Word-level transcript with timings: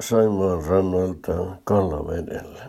Saimaan 0.00 0.64
rannoilta 0.64 1.32
Kallavedelle. 1.64 2.60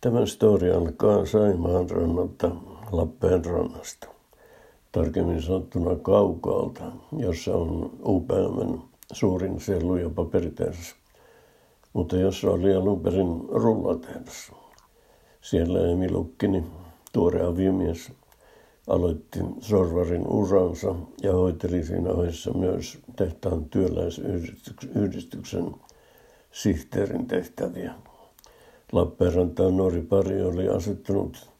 Tämä 0.00 0.26
story 0.26 0.72
alkaa 0.72 1.26
Saimaan 1.26 1.90
rannalta 1.90 2.50
Lappeen 2.92 3.44
rannasta. 3.44 4.08
Tarkemmin 4.92 5.42
sanottuna 5.42 5.96
kaukaalta, 5.96 6.82
jossa 7.16 7.56
on 7.56 7.90
UPMn 8.06 8.82
suurin 9.12 9.60
sellu- 9.60 9.96
ja 9.96 10.10
paperitehdas, 10.10 10.94
mutta 11.92 12.16
jossa 12.16 12.50
oli 12.50 12.74
alun 12.74 13.00
perin 13.00 13.48
rullatehdas. 13.48 14.52
Siellä 15.40 15.80
Emi 15.80 16.10
Lukkini, 16.10 16.64
tuore 17.12 17.42
aviomies, 17.42 18.12
aloitti 18.88 19.38
sorvarin 19.60 20.26
uransa 20.26 20.94
ja 21.22 21.32
hoiteli 21.32 21.84
siinä 21.84 22.10
ohessa 22.10 22.52
myös 22.52 22.98
tehtaan 23.16 23.64
työläisyhdistyksen 23.64 25.74
sihteerin 26.52 27.26
tehtäviä. 27.26 27.94
Lappeenrantaan 28.92 29.76
nuori 29.76 30.02
pari 30.02 30.42
oli 30.42 30.68
asettunut, 30.68 31.50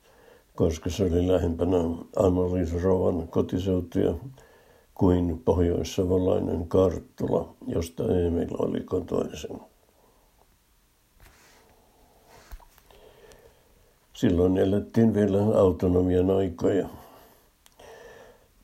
koska 0.54 0.90
se 0.90 1.04
oli 1.04 1.28
lähempänä 1.28 1.78
Anna-Liisa 2.16 2.76
Rovan 2.82 3.28
kotiseutuja 3.28 4.14
kuin 4.94 5.42
pohjoissavolainen 5.44 6.68
Karttula, 6.68 7.54
josta 7.66 8.02
Emil 8.02 8.48
oli 8.58 8.80
kotoisin. 8.80 9.60
Silloin 14.12 14.56
elettiin 14.56 15.14
vielä 15.14 15.58
autonomian 15.58 16.30
aikoja. 16.30 16.88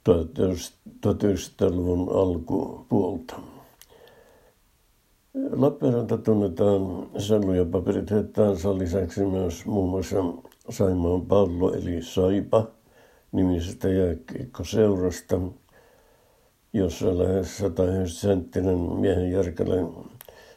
1900-luvun 0.09 2.17
alkupuolta. 2.17 3.41
Lappeenranta 5.51 6.19
tunnetaan 6.19 7.11
sellu- 7.19 7.55
ja 7.55 7.65
paperitehtaansa 7.65 8.79
lisäksi 8.79 9.25
myös 9.25 9.67
muun 9.67 9.91
muassa 9.91 10.17
Saimaan 10.71 11.27
pallo 11.27 11.75
eli 11.75 12.03
Saipa 12.03 12.67
nimisestä 13.33 13.89
jääkiekkoseurasta, 13.89 15.41
jossa 16.73 17.19
lähes 17.19 17.59
190 17.59 18.21
senttinen 18.21 18.79
miehen 18.79 19.33
järkälä 19.33 19.75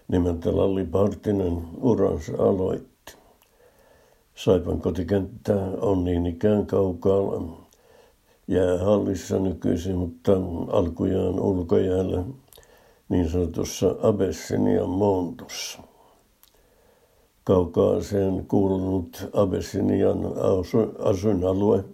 nimeltä 0.07 0.57
Lalli 0.57 0.85
Partinen 0.85 1.61
uransa 1.81 2.33
aloitti. 2.37 3.15
Saipan 4.35 4.81
kotikenttä 4.81 5.55
on 5.81 6.03
niin 6.03 6.25
ikään 6.25 6.65
jäähallissa 8.47 9.39
nykyisin, 9.39 9.95
mutta 9.95 10.31
alkujaan 10.71 11.39
ulkojäällä 11.39 12.23
niin 13.09 13.29
sanotussa 13.29 13.95
Abessinian 14.01 14.89
montussa. 14.89 15.79
Kaukaaseen 17.43 18.45
kuulunut 18.47 19.29
Abessinian 19.33 20.19
asuinalue 20.99 21.85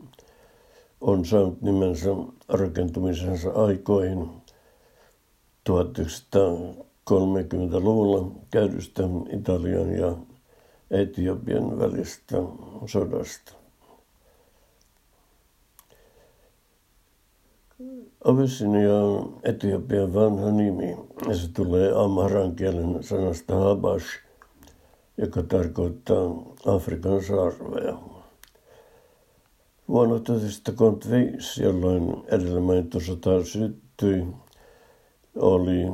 on 1.02 1.26
saanut 1.26 1.62
nimensä 1.62 2.10
rakentumisensa 2.50 3.52
aikoihin 3.52 4.30
1930-luvulla 5.70 8.32
käydystä 8.52 9.04
Italian 9.30 9.92
ja 9.92 10.16
Etiopian 10.92 11.80
välistä 11.80 12.38
sodasta. 12.86 13.59
Abyssinia 18.26 18.96
on 18.96 19.40
Etiopian 19.44 20.14
vanha 20.14 20.52
nimi 20.52 20.98
ja 21.28 21.36
se 21.36 21.54
tulee 21.54 21.92
amharan 21.96 22.56
kielen 22.56 23.04
sanasta 23.04 23.56
habash, 23.56 24.06
joka 25.18 25.44
tarkoittaa 25.44 26.26
Afrikan 26.66 27.24
sarvea. 27.24 27.98
Vuonna 29.88 30.20
1935, 30.20 31.64
jolloin 31.64 32.24
edellä 32.28 32.60
mainittu 32.60 33.00
sota 33.00 33.44
syttyi, 33.44 34.28
oli 35.36 35.86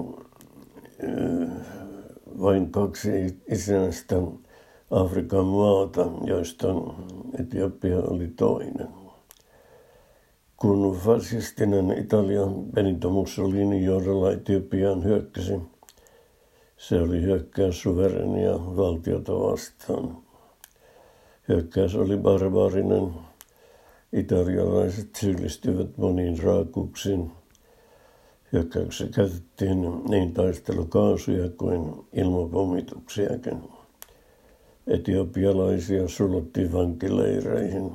vain 2.41 2.71
kaksi 2.71 3.41
itsenäistä 3.51 4.15
Afrikan 4.91 5.45
maata, 5.45 6.05
joista 6.23 6.67
Etiopia 7.39 7.97
oli 7.97 8.27
toinen. 8.27 8.94
Kun 10.57 10.97
fasistinen 11.05 11.91
Italian 11.97 12.53
Benito 12.53 13.09
Mussolini 13.09 13.85
johdolla 13.85 14.31
Etiopiaan 14.31 15.03
hyökkäsi, 15.03 15.59
se 16.77 17.01
oli 17.01 17.21
hyökkäys 17.21 17.81
suverenia 17.81 18.53
valtiota 18.53 19.33
vastaan. 19.33 20.17
Hyökkäys 21.47 21.95
oli 21.95 22.17
barbaarinen. 22.17 23.13
Italialaiset 24.13 25.15
syyllistyivät 25.15 25.97
moniin 25.97 26.43
raakuuksiin. 26.43 27.31
Hyökkäyksessä 28.53 29.13
käytettiin 29.13 29.81
niin 30.09 30.33
taistelukaasuja 30.33 31.49
kuin 31.49 31.93
ilmapommituksiakin. 32.13 33.57
Etiopialaisia 34.87 36.07
sulottiin 36.07 36.73
vankileireihin. 36.73 37.91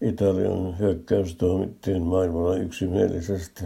Italian 0.00 0.78
hyökkäys 0.78 1.36
tuomittiin 1.36 2.02
maailmalla 2.02 2.56
yksimielisesti 2.56 3.64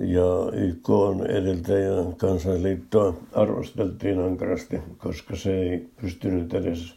ja 0.00 0.52
YK 0.52 0.90
on 0.90 1.26
edeltäjä 1.26 1.90
kansanliittoa 2.16 3.14
arvosteltiin 3.32 4.18
ankarasti, 4.18 4.80
koska 4.98 5.36
se 5.36 5.60
ei 5.60 5.88
pystynyt 6.00 6.54
edes 6.54 6.94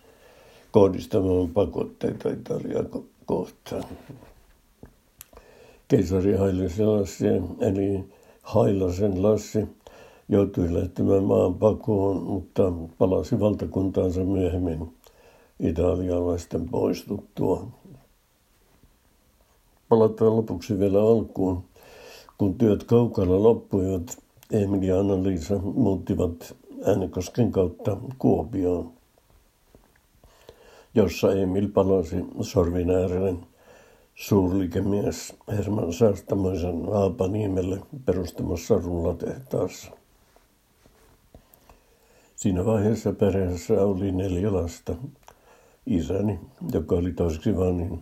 kohdistamaan 0.72 1.50
pakotteita 1.50 2.30
Italiaa 2.30 2.84
kohtaan. 3.26 3.84
Keisari 5.88 6.34
Haile 6.34 6.70
Selassie, 6.70 7.42
eli 7.60 8.04
Hailasen 8.42 9.24
Lassi, 9.24 9.68
joutui 10.30 10.74
lähtemään 10.74 11.24
maan 11.24 11.54
pakoon, 11.54 12.24
mutta 12.24 12.74
palasi 12.98 13.40
valtakuntaansa 13.40 14.24
myöhemmin 14.24 14.94
italialaisten 15.62 16.70
poistuttua. 16.70 17.68
Palataan 19.90 20.38
lopuksi 20.38 20.80
vielä 20.80 21.02
alkuun. 21.02 21.64
Kun 22.38 22.58
työt 22.58 22.84
kaukalla 22.84 23.44
loppuivat, 23.44 24.24
Emil 24.52 24.82
ja 24.82 25.00
Anna-Liisa 25.00 25.58
muuttivat 25.58 26.56
Äänekosken 26.86 27.52
kautta 27.52 27.98
Kuopioon, 28.18 28.92
jossa 30.96 31.34
Emil 31.34 31.70
palasi 31.74 32.26
sorvin 32.42 32.90
äärelle 32.90 33.36
suurliikemies 34.16 35.34
Herman 35.48 35.94
Saastamoisen 35.94 36.86
Haapaniemelle 36.92 37.82
perustamassa 38.06 38.76
rullatehtaassa. 38.76 39.92
Siinä 42.36 42.66
vaiheessa 42.66 43.14
perheessä 43.14 43.74
oli 43.82 44.12
neljä 44.12 44.54
lasta. 44.54 44.96
Isäni, 45.86 46.40
joka 46.74 46.96
oli 46.96 47.14
toiseksi 47.14 47.58
vanhin, 47.58 48.02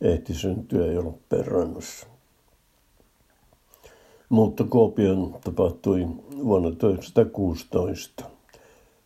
ehti 0.00 0.34
syntyä 0.34 0.86
jo 0.86 1.06
Lappeenrannassa. 1.06 2.06
Muutto 4.28 4.64
Kuopion 4.64 5.38
tapahtui 5.44 6.06
vuonna 6.44 6.70
1916. 6.70 8.24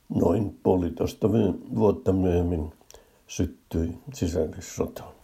Noin 0.08 0.58
puolitoista 0.62 1.28
vuotta 1.74 2.12
myöhemmin 2.12 2.72
syttyi 3.26 3.98
sisällissota. 4.14 5.19